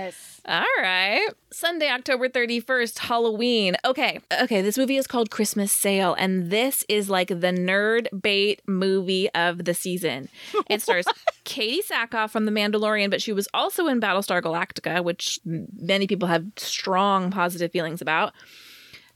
[0.05, 0.30] Yes.
[0.45, 1.27] All right.
[1.51, 3.75] Sunday, October 31st, Halloween.
[3.85, 4.19] Okay.
[4.41, 4.61] Okay.
[4.61, 9.65] This movie is called Christmas Sail, and this is like the nerd bait movie of
[9.65, 10.29] the season.
[10.67, 11.05] It stars
[11.45, 16.27] Katee Sackhoff from The Mandalorian, but she was also in Battlestar Galactica, which many people
[16.27, 18.33] have strong positive feelings about.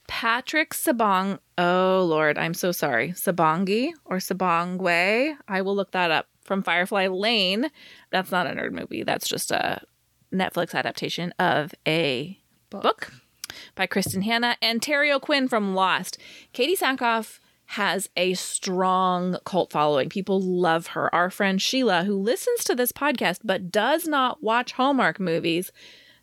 [0.08, 1.40] Patrick Sabong.
[1.58, 2.38] Oh, Lord.
[2.38, 3.10] I'm so sorry.
[3.14, 5.36] Sabongi or Sabongwe.
[5.48, 6.28] I will look that up.
[6.44, 7.72] From Firefly Lane.
[8.12, 9.02] That's not a nerd movie.
[9.02, 9.82] That's just a
[10.34, 13.12] Netflix adaptation of a book,
[13.76, 16.18] by Kristin Hannah and Terry O'Quinn from Lost.
[16.54, 20.10] Katee Sackhoff has a strong cult following.
[20.10, 21.14] People love her.
[21.14, 25.72] Our friend Sheila, who listens to this podcast but does not watch Hallmark movies,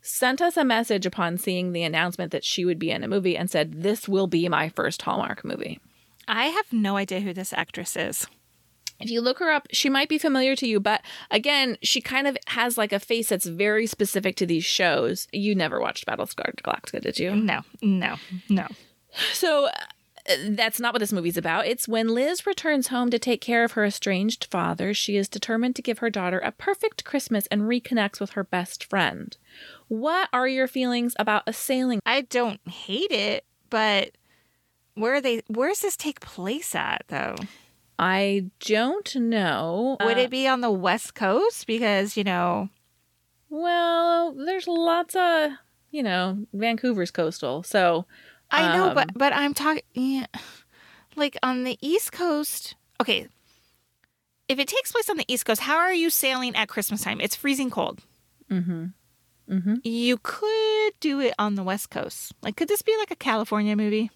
[0.01, 3.37] sent us a message upon seeing the announcement that she would be in a movie
[3.37, 5.81] and said, This will be my first Hallmark movie.
[6.29, 8.27] I have no idea who this actress is.
[9.03, 12.27] If you look her up, she might be familiar to you, but again, she kind
[12.27, 15.29] of has like a face that's very specific to these shows.
[15.33, 17.35] You never watched Battlestar Galactica, did you?
[17.35, 18.17] No, no,
[18.49, 18.67] no.
[19.33, 19.67] So
[20.29, 21.67] uh, that's not what this movie's about.
[21.67, 25.77] It's when Liz returns home to take care of her estranged father, she is determined
[25.77, 29.37] to give her daughter a perfect Christmas and reconnects with her best friend.
[29.89, 32.01] What are your feelings about a sailing?
[32.07, 34.13] I don't hate it, but
[34.95, 35.43] where are they?
[35.49, 37.37] Where does this take place at, though?
[37.99, 39.97] I don't know.
[40.01, 41.67] Would Uh, it be on the West Coast?
[41.67, 42.69] Because you know,
[43.49, 45.53] Well, there's lots of,
[45.91, 47.63] you know, Vancouver's coastal.
[47.63, 48.07] So
[48.51, 50.27] I know, Um, but but I'm talking yeah,
[51.17, 52.75] like on the East Coast.
[53.01, 53.29] Okay,
[54.49, 57.21] if it takes place on the East Coast, how are you sailing at Christmas time?
[57.21, 58.01] It's freezing cold.
[58.51, 58.87] mm-hmm.
[59.51, 59.75] Mm-hmm.
[59.85, 62.33] You could do it on the West Coast.
[62.43, 64.11] Like, could this be like a California movie?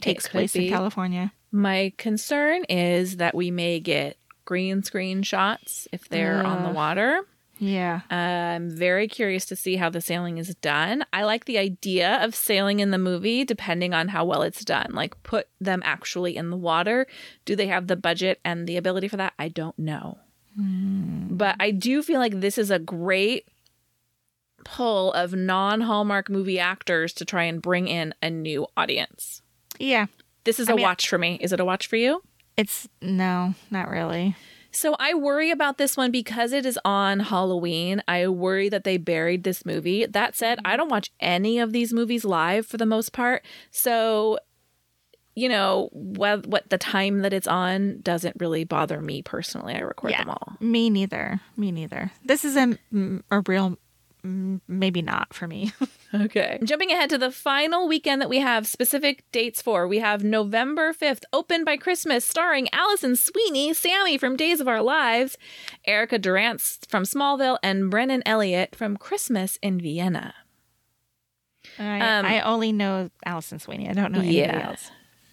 [0.00, 0.66] Takes place be.
[0.66, 1.32] in California.
[1.52, 7.22] My concern is that we may get green screen shots if they're on the water.
[7.60, 8.00] Yeah.
[8.10, 11.04] I'm very curious to see how the sailing is done.
[11.12, 14.92] I like the idea of sailing in the movie, depending on how well it's done.
[14.92, 17.06] Like, put them actually in the water.
[17.44, 19.34] Do they have the budget and the ability for that?
[19.38, 20.18] I don't know.
[20.56, 21.36] Hmm.
[21.36, 23.46] But I do feel like this is a great
[24.64, 29.42] pull of non Hallmark movie actors to try and bring in a new audience.
[29.78, 30.06] Yeah.
[30.44, 31.38] This is I a mean- watch for me.
[31.40, 32.22] Is it a watch for you?
[32.56, 34.36] It's no, not really.
[34.72, 38.02] So I worry about this one because it is on Halloween.
[38.06, 40.06] I worry that they buried this movie.
[40.06, 43.44] That said, I don't watch any of these movies live for the most part.
[43.72, 44.38] So,
[45.34, 49.74] you know, what what the time that it's on doesn't really bother me personally.
[49.74, 50.18] I record Yeah.
[50.18, 50.56] them all.
[50.60, 51.40] Me neither.
[51.56, 52.12] Me neither.
[52.24, 52.78] This is a
[53.30, 53.76] a real
[54.22, 55.72] maybe not for me.
[56.12, 56.58] Okay.
[56.64, 60.92] Jumping ahead to the final weekend that we have specific dates for, we have November
[60.92, 65.38] 5th, Open by Christmas, starring Alison Sweeney, Sammy from Days of Our Lives,
[65.84, 70.34] Erica Durance from Smallville, and Brennan Elliott from Christmas in Vienna.
[71.78, 73.88] I, Um, I only know Alison Sweeney.
[73.88, 74.68] I don't know anybody Yeah.
[74.70, 74.90] else.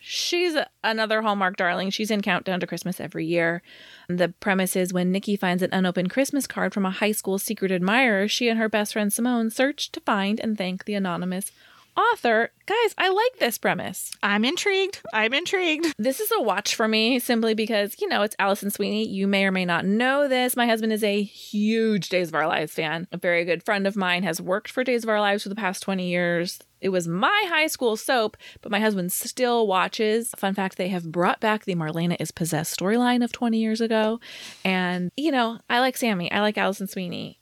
[0.09, 1.89] She's another Hallmark darling.
[1.89, 3.61] She's in Countdown to Christmas every year.
[4.07, 7.73] The premise is when Nikki finds an unopened Christmas card from a high school secret
[7.73, 11.51] admirer, she and her best friend Simone search to find and thank the anonymous
[11.97, 12.51] author.
[12.65, 14.13] Guys, I like this premise.
[14.23, 15.01] I'm intrigued.
[15.13, 15.93] I'm intrigued.
[15.97, 19.05] This is a watch for me simply because, you know, it's Alison Sweeney.
[19.05, 20.55] You may or may not know this.
[20.55, 23.09] My husband is a huge Days of Our Lives fan.
[23.11, 25.55] A very good friend of mine has worked for Days of Our Lives for the
[25.55, 26.59] past 20 years.
[26.81, 30.31] It was my high school soap, but my husband still watches.
[30.37, 34.19] Fun fact they have brought back the Marlena is Possessed storyline of 20 years ago.
[34.63, 36.31] And, you know, I like Sammy.
[36.31, 37.39] I like Alison Sweeney.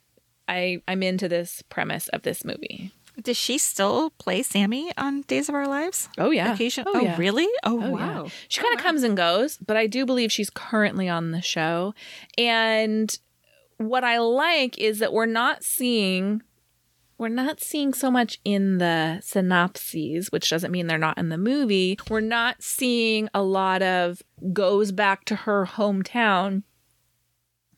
[0.48, 2.92] I, I'm into this premise of this movie.
[3.20, 6.08] Does she still play Sammy on Days of Our Lives?
[6.18, 6.52] Oh, yeah.
[6.52, 7.16] Occasion- Oh, oh, yeah.
[7.16, 7.48] really?
[7.64, 8.22] Oh, Oh, wow.
[8.24, 8.30] yeah.
[8.48, 11.40] She kind of oh, comes and goes, but I do believe she's currently on the
[11.40, 11.94] show.
[12.38, 13.18] And
[13.78, 16.42] what I like is that we're not seeing
[17.18, 21.38] we're not seeing so much in the synopses, which doesn't mean they're not in the
[21.38, 21.98] movie.
[22.10, 26.62] We're not seeing a lot of goes back to her hometown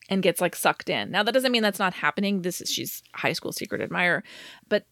[0.09, 1.11] and gets like sucked in.
[1.11, 2.41] Now that doesn't mean that's not happening.
[2.41, 4.23] This is she's high school secret admirer,
[4.67, 4.85] but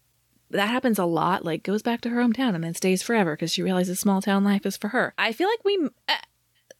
[0.51, 1.43] that happens a lot.
[1.43, 4.43] Like goes back to her hometown and then stays forever because she realizes small town
[4.43, 5.13] life is for her.
[5.17, 6.13] I feel like we uh,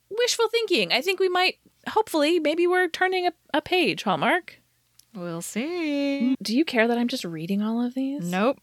[0.10, 0.94] wishful thinking.
[0.94, 1.56] I think we might.
[1.90, 4.04] Hopefully, maybe we're turning a, a page.
[4.04, 4.62] Hallmark.
[5.18, 6.20] We'll see.
[6.22, 8.24] Mm, do you care that I'm just reading all of these?
[8.24, 8.60] Nope.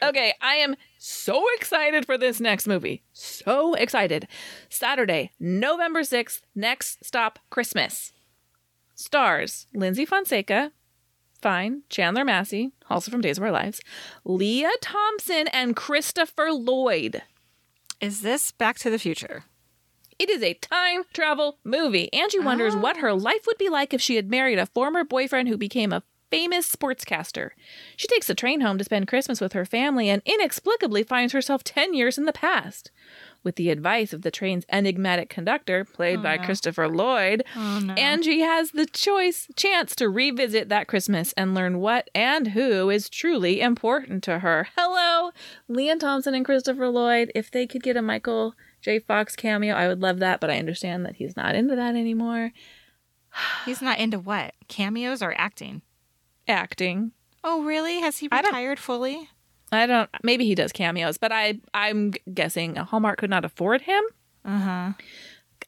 [0.00, 3.02] Okay, I am so excited for this next movie.
[3.12, 4.28] So excited.
[4.68, 8.12] Saturday, November 6th, next stop Christmas.
[8.94, 10.70] Stars Lyndsy Fonseca,
[11.42, 13.80] fine, Chandler Massey, also from Days of Our Lives,
[14.24, 17.22] Lea Thompson, and Christopher Lloyd.
[18.00, 19.46] Is this Back to the Future?
[20.18, 22.12] It is a time travel movie.
[22.12, 23.16] Angie wonders what her oh.
[23.16, 26.70] life would be like if she had married a former boyfriend who became a famous
[26.70, 27.50] sportscaster.
[27.96, 31.64] She takes the train home to spend Christmas with her family and inexplicably finds herself
[31.64, 32.90] 10 years in the past.
[33.44, 37.94] With the advice of the train's enigmatic conductor, played oh, by Christopher Lloyd, Oh, no.
[37.94, 43.08] Angie has the choice chance to revisit that Christmas and learn what and who is
[43.08, 44.68] truly important to her.
[44.76, 45.30] Hello,
[45.68, 47.30] Lea Thompson and Christopher Lloyd.
[47.34, 48.98] If they could get a Michael J.
[48.98, 52.52] Fox cameo, I would love that, but I understand that he's not into that anymore.
[53.66, 54.54] He's not into what?
[54.68, 55.82] Cameos or acting?
[56.48, 57.12] Acting.
[57.44, 58.00] Oh, really?
[58.00, 59.28] Has he I retired fully?
[59.70, 64.02] I don't maybe he does cameos, but I I'm guessing Hallmark could not afford him.
[64.44, 64.92] Uh huh.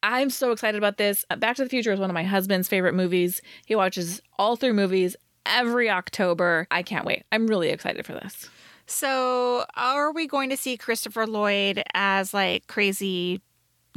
[0.02, 1.24] I'm so excited about this.
[1.28, 3.42] Uh, Back to the Future is one of my husband's favorite movies.
[3.66, 6.66] He watches all three movies every October.
[6.70, 7.24] I can't wait.
[7.30, 8.48] I'm really excited for this.
[8.90, 13.40] So, are we going to see Christopher Lloyd as like crazy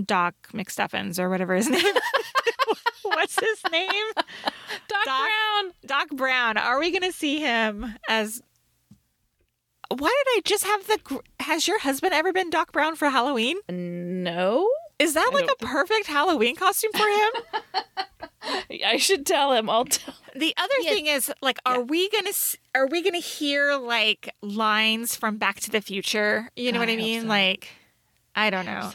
[0.05, 1.83] Doc McStuffins or whatever his name?
[3.03, 3.89] What's his name?
[4.15, 5.71] Doc, Doc- Brown.
[5.85, 6.57] Doc Brown.
[6.57, 8.41] Are we going to see him as?
[9.89, 11.19] Why did I just have the?
[11.39, 13.57] Has your husband ever been Doc Brown for Halloween?
[13.69, 14.69] No.
[14.99, 17.83] Is that I like a perfect Halloween costume for him?
[18.85, 19.69] I should tell him.
[19.69, 20.13] I'll tell.
[20.35, 20.91] The other Yeah.
[20.91, 22.31] thing is, like, are we gonna
[22.75, 26.49] are we gonna hear like lines from Back to the Future?
[26.55, 27.21] You know God, what I I mean?
[27.23, 27.27] so.
[27.27, 27.67] Like,
[28.35, 28.91] I don't know.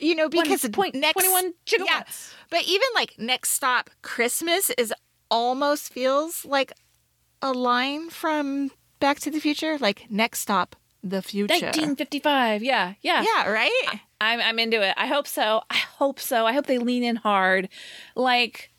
[0.00, 1.52] You know, because point next twenty one
[1.84, 2.04] yeah,
[2.50, 4.94] but even like next stop Christmas is
[5.30, 6.72] almost feels like
[7.42, 9.76] a line from Back to the Future.
[9.78, 11.52] Like next stop the future.
[11.52, 12.62] 1955.
[12.62, 13.22] Yeah, yeah.
[13.24, 14.00] Yeah, right.
[14.20, 14.94] I'm I'm into it.
[14.96, 15.62] I hope so.
[15.70, 16.46] I hope so.
[16.46, 17.68] I hope they lean in hard.
[18.16, 18.70] Like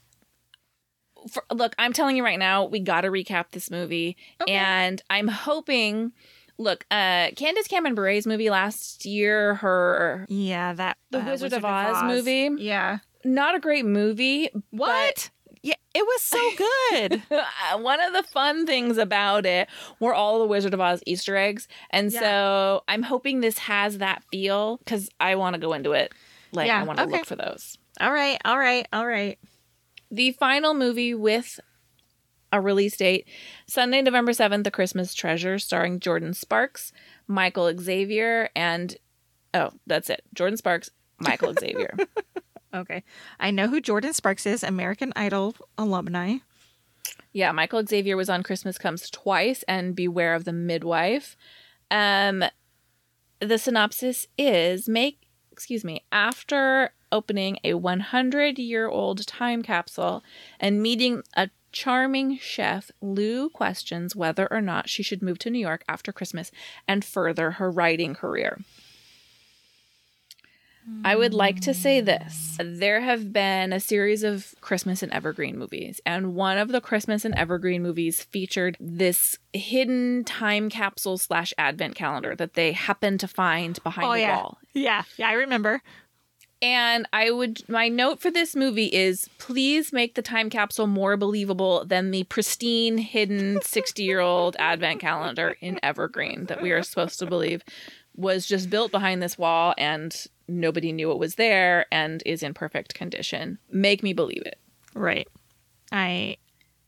[1.31, 4.53] for, look, I'm telling you right now, we got to recap this movie Okay.
[4.53, 6.13] and I'm hoping
[6.57, 11.65] look, uh Candace Cameron Bure's movie last year, her Yeah, that The uh, Wizard of
[11.65, 12.49] Oz movie?
[12.63, 12.99] Yeah.
[13.25, 14.49] not a great movie.
[14.71, 15.29] What?
[15.61, 17.21] Yeah, it was so good.
[17.83, 19.67] One of the fun things about it
[19.99, 21.67] were all the Wizard of Oz Easter eggs.
[21.91, 22.19] And Yeah.
[22.19, 26.13] so I'm hoping this has that feel because I want to go into it.
[26.53, 27.17] Like, Yeah, I want to okay.
[27.17, 27.77] look for those.
[27.99, 29.37] all right, all right, all right.
[30.11, 31.59] The final movie with
[32.51, 33.27] a release date
[33.67, 36.91] Sunday, November 7th, The Christmas Treasure, starring Jordin Sparks,
[37.27, 38.97] Michael Xavier, and
[39.53, 40.23] oh, that's it.
[40.35, 41.93] Jordin Sparks, Michael Xavier.
[42.73, 43.03] Okay.
[43.39, 46.37] I know who Jordin Sparks is, American Idol alumni.
[47.33, 51.35] Yeah, Michael Xavier was on Christmas Comes twice and Beware of the Midwife.
[51.89, 52.43] Um
[53.39, 60.23] the synopsis is make excuse me, after opening a 100-year-old time capsule
[60.57, 65.59] and meeting a charming chef, Lou questions whether or not she should move to New
[65.59, 66.49] York after Christmas
[66.87, 68.59] and further her writing career.
[71.05, 72.57] I would like to say this.
[72.61, 77.23] There have been a series of Christmas and Evergreen movies, and one of the Christmas
[77.23, 83.27] and Evergreen movies featured this hidden time capsule slash advent calendar that they happened to
[83.27, 84.35] find behind Oh, the yeah.
[84.35, 84.57] wall.
[84.73, 85.81] Yeah, yeah, I remember.
[86.61, 91.15] And I would, my note for this movie is please make the time capsule more
[91.15, 96.83] believable than the pristine, hidden 60 year old advent calendar in Evergreen that we are
[96.83, 97.63] supposed to believe
[98.17, 102.53] was just built behind this wall and nobody knew it was there and is in
[102.53, 103.59] perfect condition.
[103.71, 104.59] Make me believe it.
[104.93, 105.27] Right.
[105.91, 106.37] I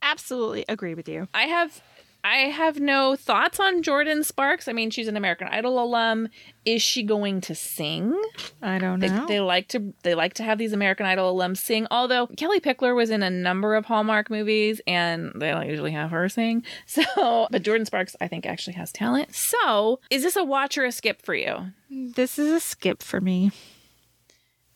[0.02, 1.28] absolutely agree with you.
[1.32, 1.82] I have.
[2.24, 4.68] I have no thoughts on Jordin Sparks.
[4.68, 6.28] I mean, she's an American Idol alum.
[6.64, 8.16] Is she going to sing?
[8.62, 9.26] I don't They, know.
[9.26, 11.88] they like to they like to have these American Idol alums sing.
[11.90, 16.10] Although Kellie Pickler was in a number of Hallmark movies, and they don't usually have
[16.12, 16.62] her sing.
[16.86, 19.34] So, but Jordin Sparks, I think, actually has talent.
[19.34, 21.72] So, is this a watch or a skip for you?
[21.90, 23.50] this is a skip for me.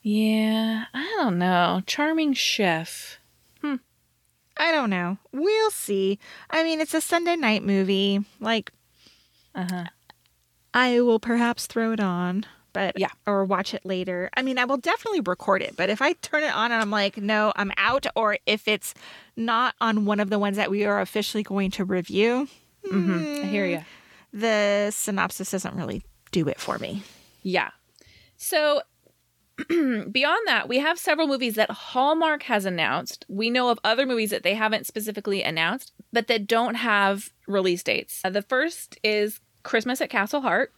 [0.03, 1.83] Yeah, I don't know.
[1.87, 3.19] Charming chef.
[4.57, 5.19] I don't know.
[5.33, 6.19] We'll see.
[6.51, 8.25] I mean, it's a Sunday night movie.
[8.41, 8.73] Like,
[9.55, 9.85] Uh huh.
[10.75, 13.09] I will perhaps throw it on, but Yeah.
[13.27, 14.29] or watch it later.
[14.37, 16.91] I mean, I will definitely record it, but if I turn it on and I'm
[16.91, 18.93] like, no, I'm out, or if it's
[19.37, 22.49] not on one of the ones that we are officially going to review,
[22.85, 23.43] Mm-hmm.
[23.43, 23.85] I hear you.
[24.33, 27.03] the synopsis doesn't really do it for me.
[27.43, 27.71] Yeah.
[28.37, 28.83] So
[29.69, 33.25] beyond that, we have several movies that Hallmark has announced.
[33.29, 37.83] We know of other movies that they haven't specifically announced, but that don't have release
[37.83, 38.21] dates.
[38.25, 40.73] Uh, the first is Christmas at Castle Hart,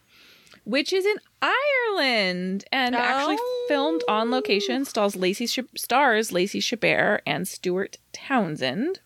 [0.63, 3.65] which is in Ireland and actually Oh.
[3.67, 4.85] filmed on location.
[4.85, 8.99] Stars Lacey Sh- stars Lacey Chabert and Stuart Townsend.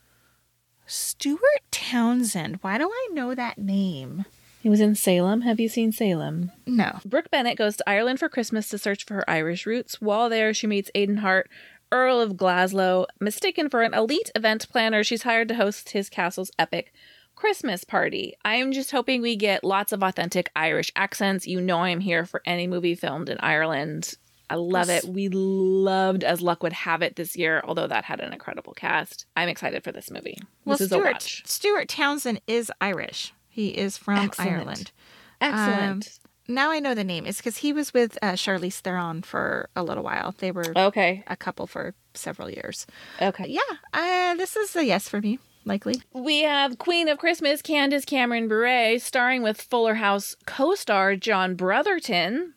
[0.85, 2.59] Stuart Townsend.
[2.61, 4.25] Why do I know that name?
[4.63, 5.41] He was in Salem.
[5.41, 6.49] Have you seen Salem?
[6.65, 6.99] No.
[7.03, 9.99] Brooke Bennett goes to Ireland for Christmas to search for her Irish roots.
[9.99, 11.49] While there, she meets Aidan Hart,
[11.91, 13.05] Earl of Glasgow.
[13.19, 16.93] Mistaken for an elite event planner, she's hired to host his castle's epic
[17.35, 18.35] Christmas party.
[18.45, 21.45] I am just hoping we get lots of authentic Irish accents.
[21.45, 24.13] You know, I'm here for any movie filmed in Ireland.
[24.49, 25.03] I love it.
[25.03, 29.25] We loved As Luck Would Have It this year, although that had an incredible cast.
[29.35, 30.37] I'm excited for this movie.
[30.63, 31.43] Well, this is a watch.
[31.45, 33.33] Stuart Townsend is Irish.
[33.53, 34.51] He is from Excellent.
[34.51, 34.91] Ireland.
[35.39, 36.19] Excellent.
[36.47, 37.27] Now I know the name.
[37.27, 40.33] It's because he was with uh, Charlize Theron for a little while.
[40.39, 41.23] They were okay.
[41.27, 42.87] a couple for several years.
[43.21, 43.45] Okay.
[43.47, 43.61] Yeah,
[43.93, 46.01] uh, this is a yes for me, likely.
[46.13, 51.53] We have Queen of Christmas, Candace Cameron Bure, starring with Fuller House co star John
[51.53, 52.55] Brotherton.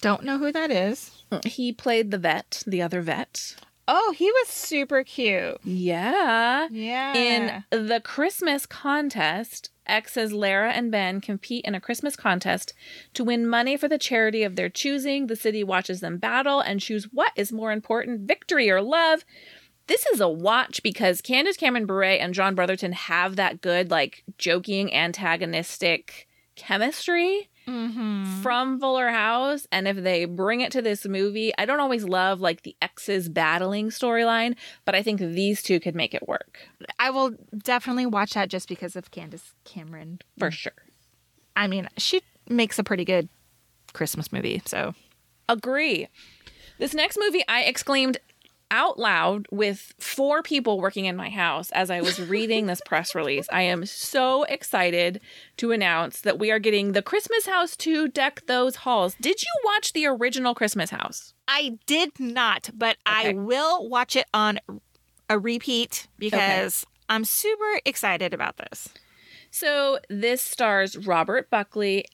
[0.00, 1.22] Don't know who that is.
[1.44, 3.54] He played the vet, the other vet.
[3.86, 5.58] Oh, he was super cute.
[5.62, 6.68] Yeah.
[6.70, 7.14] Yeah.
[7.14, 12.74] In the Christmas contest, exes Lara and Ben compete in a Christmas contest
[13.14, 15.26] to win money for the charity of their choosing.
[15.26, 19.24] The city watches them battle and choose what is more important victory or love.
[19.86, 24.24] This is a watch because Candace Cameron Bure and John Brotherton have that good, like,
[24.38, 28.42] joking, antagonistic chemistry Mhm.
[28.42, 29.66] from Fuller House.
[29.70, 33.28] And if they bring it to this movie, I don't always love, like, the exes
[33.28, 36.58] battling storyline, but I think these two could make it work
[36.98, 40.20] I will definitely watch that just because of Candace Cameron.
[40.38, 40.72] for sure.
[41.56, 43.28] I mean, she makes a pretty good
[43.92, 44.62] Christmas movie.
[44.66, 44.94] So
[45.48, 46.08] Agree.
[46.78, 48.16] This next movie I exclaimed
[48.72, 53.14] out loud with four people working in my house as I was reading this press
[53.14, 53.46] release.
[53.52, 55.20] I am so excited
[55.58, 59.14] to announce that we are getting the Christmas House to deck those halls.
[59.20, 61.34] Did you watch the original Christmas House?
[61.46, 64.58] I did not, but I will watch it on
[65.28, 68.88] a repeat because I'm super excited about this.
[69.50, 72.06] So this stars Robert Buckley,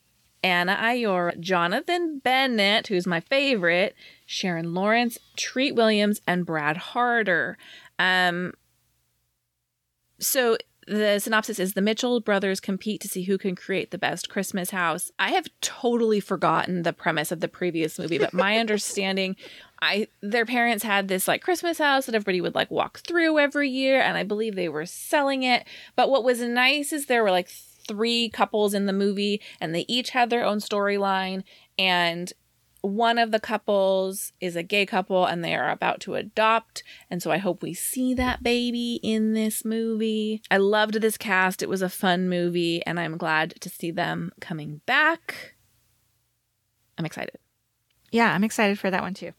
[0.43, 3.95] Ana Ayora, Jonathan Bennett, who's my favorite,
[4.27, 7.59] Sharon Lawrence, Treat Williams, and Brad Harder.
[7.99, 8.53] Um,
[10.21, 14.31] So the synopsis is the Mitchell brothers compete to see who can create the best
[14.31, 15.11] Christmas house.
[15.19, 19.37] I have totally forgotten the premise of the previous movie, but my understanding
[19.81, 23.69] I their parents had this like Christmas house that everybody would like walk through every
[23.69, 25.67] year and I believe they were selling it.
[25.95, 27.51] But what was nice is there were like
[27.89, 31.43] three couples in the movie and they each had their own storyline
[31.79, 32.33] and
[32.81, 36.83] one of the couples is a gay couple and they are about to adopt.
[37.11, 40.43] And so I hope we see that baby in this movie.
[40.51, 41.63] I loved this cast.
[41.63, 45.57] It was a fun movie and I'm glad to see them coming back.
[46.97, 47.39] I'm excited.
[48.11, 49.33] Yeah, I'm excited for that one too.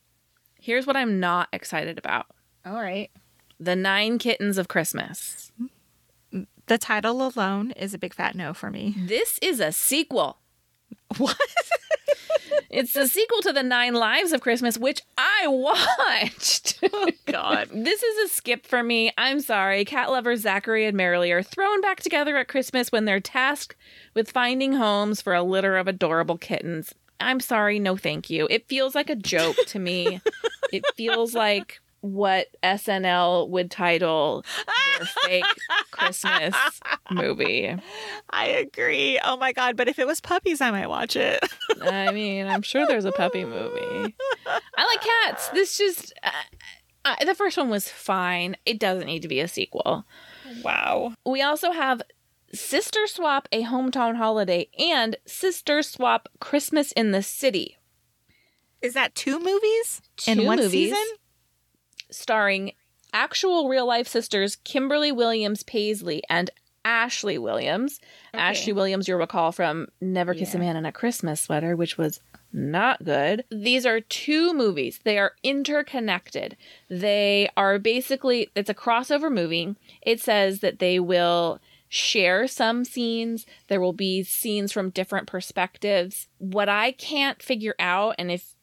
[0.59, 2.25] Here's what I'm not excited about
[2.65, 3.09] All right.
[3.59, 5.51] The Nine Kittens of Christmas.
[5.55, 5.78] Mm-hmm.
[6.69, 8.93] The title alone is a big fat no for me.
[8.95, 10.37] This is a sequel.
[11.17, 11.35] What?
[12.69, 16.79] It's the sequel to The Nine Lives of Christmas, which I watched.
[16.93, 17.69] Oh, God.
[17.73, 19.11] this is a skip for me.
[19.17, 19.83] I'm sorry.
[19.85, 23.75] Cat lovers Zachary and Marilee are thrown back together at Christmas when they're tasked
[24.13, 26.93] with finding homes for a litter of adorable kittens.
[27.19, 28.47] I'm sorry, no thank you.
[28.51, 30.21] It feels like a joke to me.
[30.71, 34.43] it feels like what SNL would title
[34.97, 35.43] their fake
[35.91, 36.55] Christmas
[37.11, 37.75] movie.
[38.29, 39.19] I agree.
[39.23, 39.75] Oh my God.
[39.77, 41.43] But if it was puppies, I might watch it.
[41.81, 44.15] I mean, I'm sure there's a puppy movie.
[44.77, 45.49] I like cats.
[45.49, 46.31] This just uh,
[47.05, 48.55] uh, the first one was fine.
[48.65, 50.05] It doesn't need to be a sequel.
[50.63, 51.13] Wow.
[51.25, 52.01] We also have
[52.53, 57.77] Sister Swap: A Hometown Holiday and Sister Swap: Christmas in the City,
[58.81, 60.71] Is that two movies in one movies.
[60.71, 61.05] season?
[62.11, 62.73] Starring
[63.13, 66.49] actual real life sisters Kimberly Williams Paisley and
[66.85, 67.99] Ashley Williams.
[68.33, 68.41] Okay.
[68.41, 72.19] Ashley Williams, you'll recall from Never Kiss a Man in a Christmas Sweater, which was
[72.51, 73.43] not good.
[73.51, 74.99] These are two movies.
[75.03, 76.57] They are interconnected.
[76.89, 79.75] They are basically, it's a crossover movie.
[80.01, 83.45] It says that they will share some scenes.
[83.67, 86.27] There will be scenes from different perspectives.
[86.37, 88.55] What I can't figure out, and if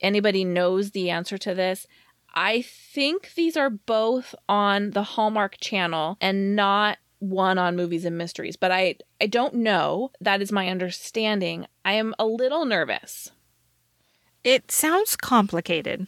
[0.00, 1.86] anybody knows the answer to this,
[2.34, 8.18] I think these are both on the Hallmark channel and not one on movies and
[8.18, 10.10] mysteries, but I I don't know.
[10.20, 11.66] That is my understanding.
[11.84, 13.30] I am a little nervous.
[14.42, 16.06] It sounds complicated.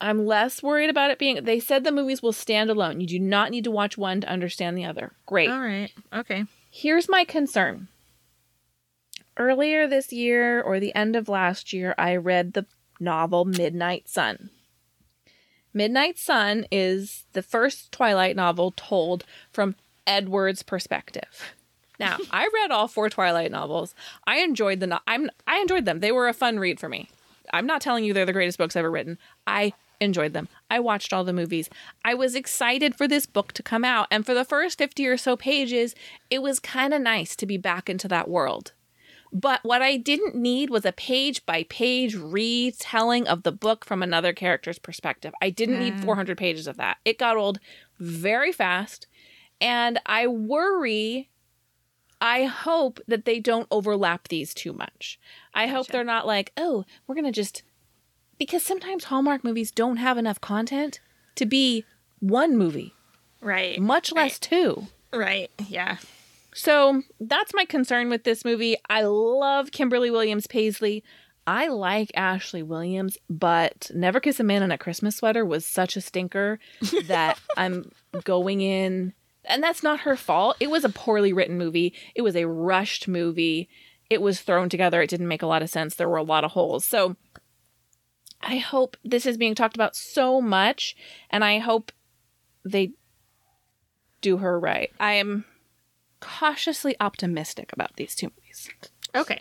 [0.00, 3.00] I'm less worried about it being they said the movies will stand alone.
[3.00, 5.12] You do not need to watch one to understand the other.
[5.24, 5.50] Great.
[5.50, 5.90] All right.
[6.12, 6.44] Okay.
[6.70, 7.88] Here's my concern.
[9.36, 12.66] Earlier this year or the end of last year, I read the
[13.00, 14.50] novel Midnight Sun.
[15.74, 19.74] Midnight Sun is the first Twilight novel told from
[20.06, 21.52] Edward's perspective.
[21.98, 23.94] Now, I read all four Twilight novels.
[24.26, 26.00] I enjoyed the no- I'm I enjoyed them.
[26.00, 27.08] They were a fun read for me.
[27.52, 29.18] I'm not telling you they're the greatest books ever written.
[29.46, 30.48] I enjoyed them.
[30.70, 31.68] I watched all the movies.
[32.04, 35.16] I was excited for this book to come out, and for the first 50 or
[35.16, 35.94] so pages,
[36.30, 38.72] it was kind of nice to be back into that world.
[39.34, 44.00] But what I didn't need was a page by page retelling of the book from
[44.00, 45.34] another character's perspective.
[45.42, 46.04] I didn't need mm.
[46.04, 46.98] 400 pages of that.
[47.04, 47.58] It got old
[47.98, 49.08] very fast,
[49.60, 51.30] and I worry.
[52.20, 55.18] I hope that they don't overlap these too much.
[55.52, 57.64] I hope they're not like, oh, we're going to just.
[58.38, 61.00] Because sometimes Hallmark movies don't have enough content
[61.34, 61.84] to be
[62.20, 62.94] one movie,
[63.40, 63.80] Right.
[63.80, 64.86] much less two.
[65.12, 65.50] Right.
[65.68, 65.98] Yeah.
[66.54, 68.76] So that's my concern with this movie.
[68.88, 71.02] I love Kimberly Williams Paisley.
[71.46, 75.96] I like Ashley Williams, but Never Kiss a Man in a Christmas Sweater was such
[75.96, 76.58] a stinker
[77.06, 77.90] that I'm
[78.22, 79.12] going in.
[79.44, 80.56] And that's not her fault.
[80.60, 83.68] It was a poorly written movie, it was a rushed movie.
[84.10, 85.00] It was thrown together.
[85.00, 85.94] It didn't make a lot of sense.
[85.94, 86.84] There were a lot of holes.
[86.84, 87.16] So
[88.42, 90.94] I hope this is being talked about so much,
[91.30, 91.90] and I hope
[92.64, 92.92] they
[94.20, 94.90] do her right.
[95.00, 95.46] I am
[96.24, 98.70] cautiously optimistic about these two movies.
[99.14, 99.40] Okay.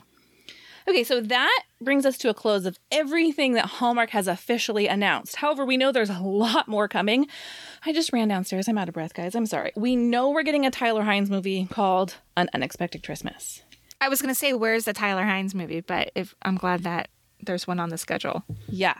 [0.86, 5.38] Okay, so that brings us to a close of everything that Hallmark has officially announced.
[5.38, 7.27] However, we know there's a lot more coming.
[7.86, 8.67] I just ran downstairs.
[8.67, 9.34] I'm out of breath, guys.
[9.34, 9.71] I'm sorry.
[9.77, 13.63] We know we're getting a Tyler Hynes movie called An Unexpected Christmas.
[14.01, 17.07] I was gonna say where's the Tyler Hynes movie, but if I'm glad that
[17.39, 18.43] there's one on the schedule.
[18.67, 18.95] Yeah.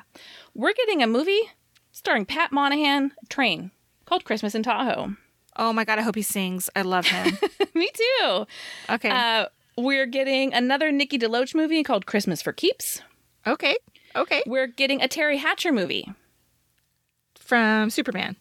[0.54, 1.52] We're getting a movie
[1.92, 3.72] starring Pat Monahan, Train,
[4.06, 5.16] called Christmas in Tahoe.
[5.56, 6.70] Oh my god, I hope he sings.
[6.76, 7.38] I love him.
[7.74, 8.46] Me too.
[8.90, 9.10] Okay.
[9.10, 9.46] Uh,
[9.78, 13.02] we're getting another Nikki DeLoach movie called Christmas for Keeps.
[13.48, 13.76] okay.
[14.16, 14.44] Okay.
[14.46, 16.08] We're getting a Teri Hatcher movie.
[17.40, 18.36] From Superman.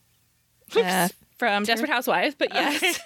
[0.77, 1.09] uh,
[1.39, 3.01] from Desperate Housewives, but yes,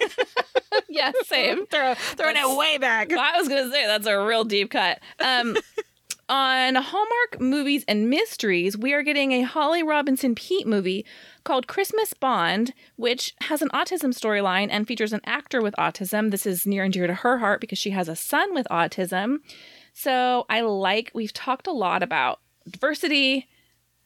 [0.89, 1.65] yes, same.
[1.71, 3.11] Throw, throwing it way back.
[3.11, 4.99] I was gonna say that's a real deep cut.
[5.19, 5.57] Um,
[6.29, 11.05] On Hallmark Movies and Mysteries, we are getting a Holly Robinson Peete movie
[11.45, 16.31] called Christmas Bond, which has an autism storyline and features an actor with autism.
[16.31, 19.37] This is near and dear to her heart because she has a son with autism.
[19.93, 23.47] So I like, we've talked a lot about diversity,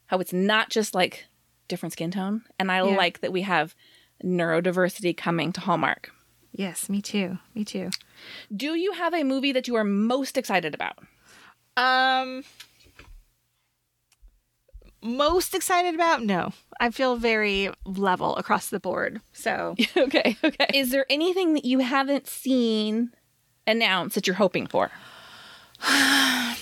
[0.06, 1.26] how it's not just like
[1.68, 2.44] different skin tone.
[2.60, 2.98] And I Yeah.
[2.98, 3.76] like that we have
[4.24, 6.12] neurodiversity coming to Hallmark.
[6.52, 7.40] Yes, me too.
[7.56, 7.90] Me too.
[8.56, 11.00] Do you have a movie that you are most excited about?
[11.78, 12.44] Um
[15.04, 16.24] most excited about?
[16.24, 16.52] No.
[16.80, 19.22] I feel very level across the board.
[19.34, 20.68] So okay, okay.
[20.74, 23.12] Is there anything that you haven't seen
[23.66, 24.92] announced that you're hoping for?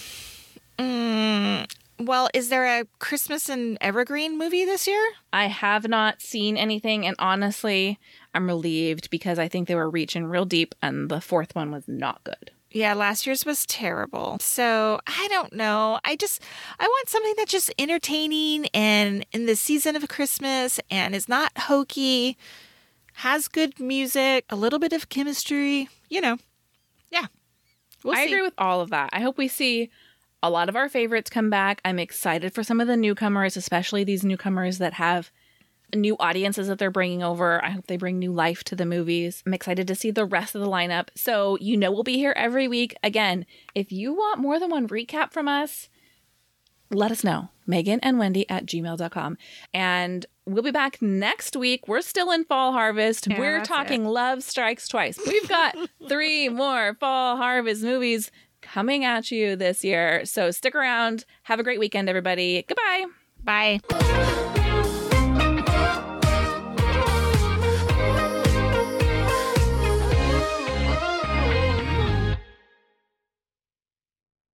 [0.80, 5.04] Mm, well, is there a Christmas and Evergreen movie this year?
[5.34, 8.00] I have not seen anything, and honestly,
[8.34, 11.84] I'm relieved because I think they were reaching real deep, and the fourth one was
[11.90, 12.52] not good.
[12.72, 14.38] Yeah, last year's was terrible.
[14.40, 16.00] So I don't know.
[16.06, 16.42] I just
[16.80, 21.52] I want something that's just entertaining and in the season of Christmas and is not
[21.58, 22.38] hokey,
[23.16, 25.90] has good music, a little bit of chemistry.
[26.10, 26.38] You know,
[27.12, 27.26] yeah.
[28.04, 28.32] We'll I see.
[28.32, 29.10] agree with all of that.
[29.14, 29.90] I hope we see
[30.42, 31.82] a lot of our favorites come back.
[31.84, 35.32] I'm excited for some of the newcomers, especially these newcomers that have
[35.96, 37.64] new audiences that they're bringing over.
[37.64, 39.44] I hope they bring new life to the movies.
[39.46, 41.10] I'm excited to see the rest of the lineup.
[41.16, 42.96] So, you know, we'll be here every week.
[43.04, 45.90] Again, if you want more than one recap from us,
[46.92, 47.50] let us know.
[47.68, 49.38] Megan and Wendy at gmail.com.
[49.74, 51.88] And we'll be back next week.
[51.88, 53.28] We're still in fall harvest.
[53.28, 55.20] Yeah, We're talking Love Strikes Twice.
[55.26, 55.76] We've got
[56.10, 58.32] three more fall harvest movies
[58.62, 60.26] coming at you this year.
[60.26, 61.26] So stick around.
[61.44, 62.66] Have a great weekend, everybody.
[62.68, 63.06] Goodbye.
[63.44, 64.56] Bye.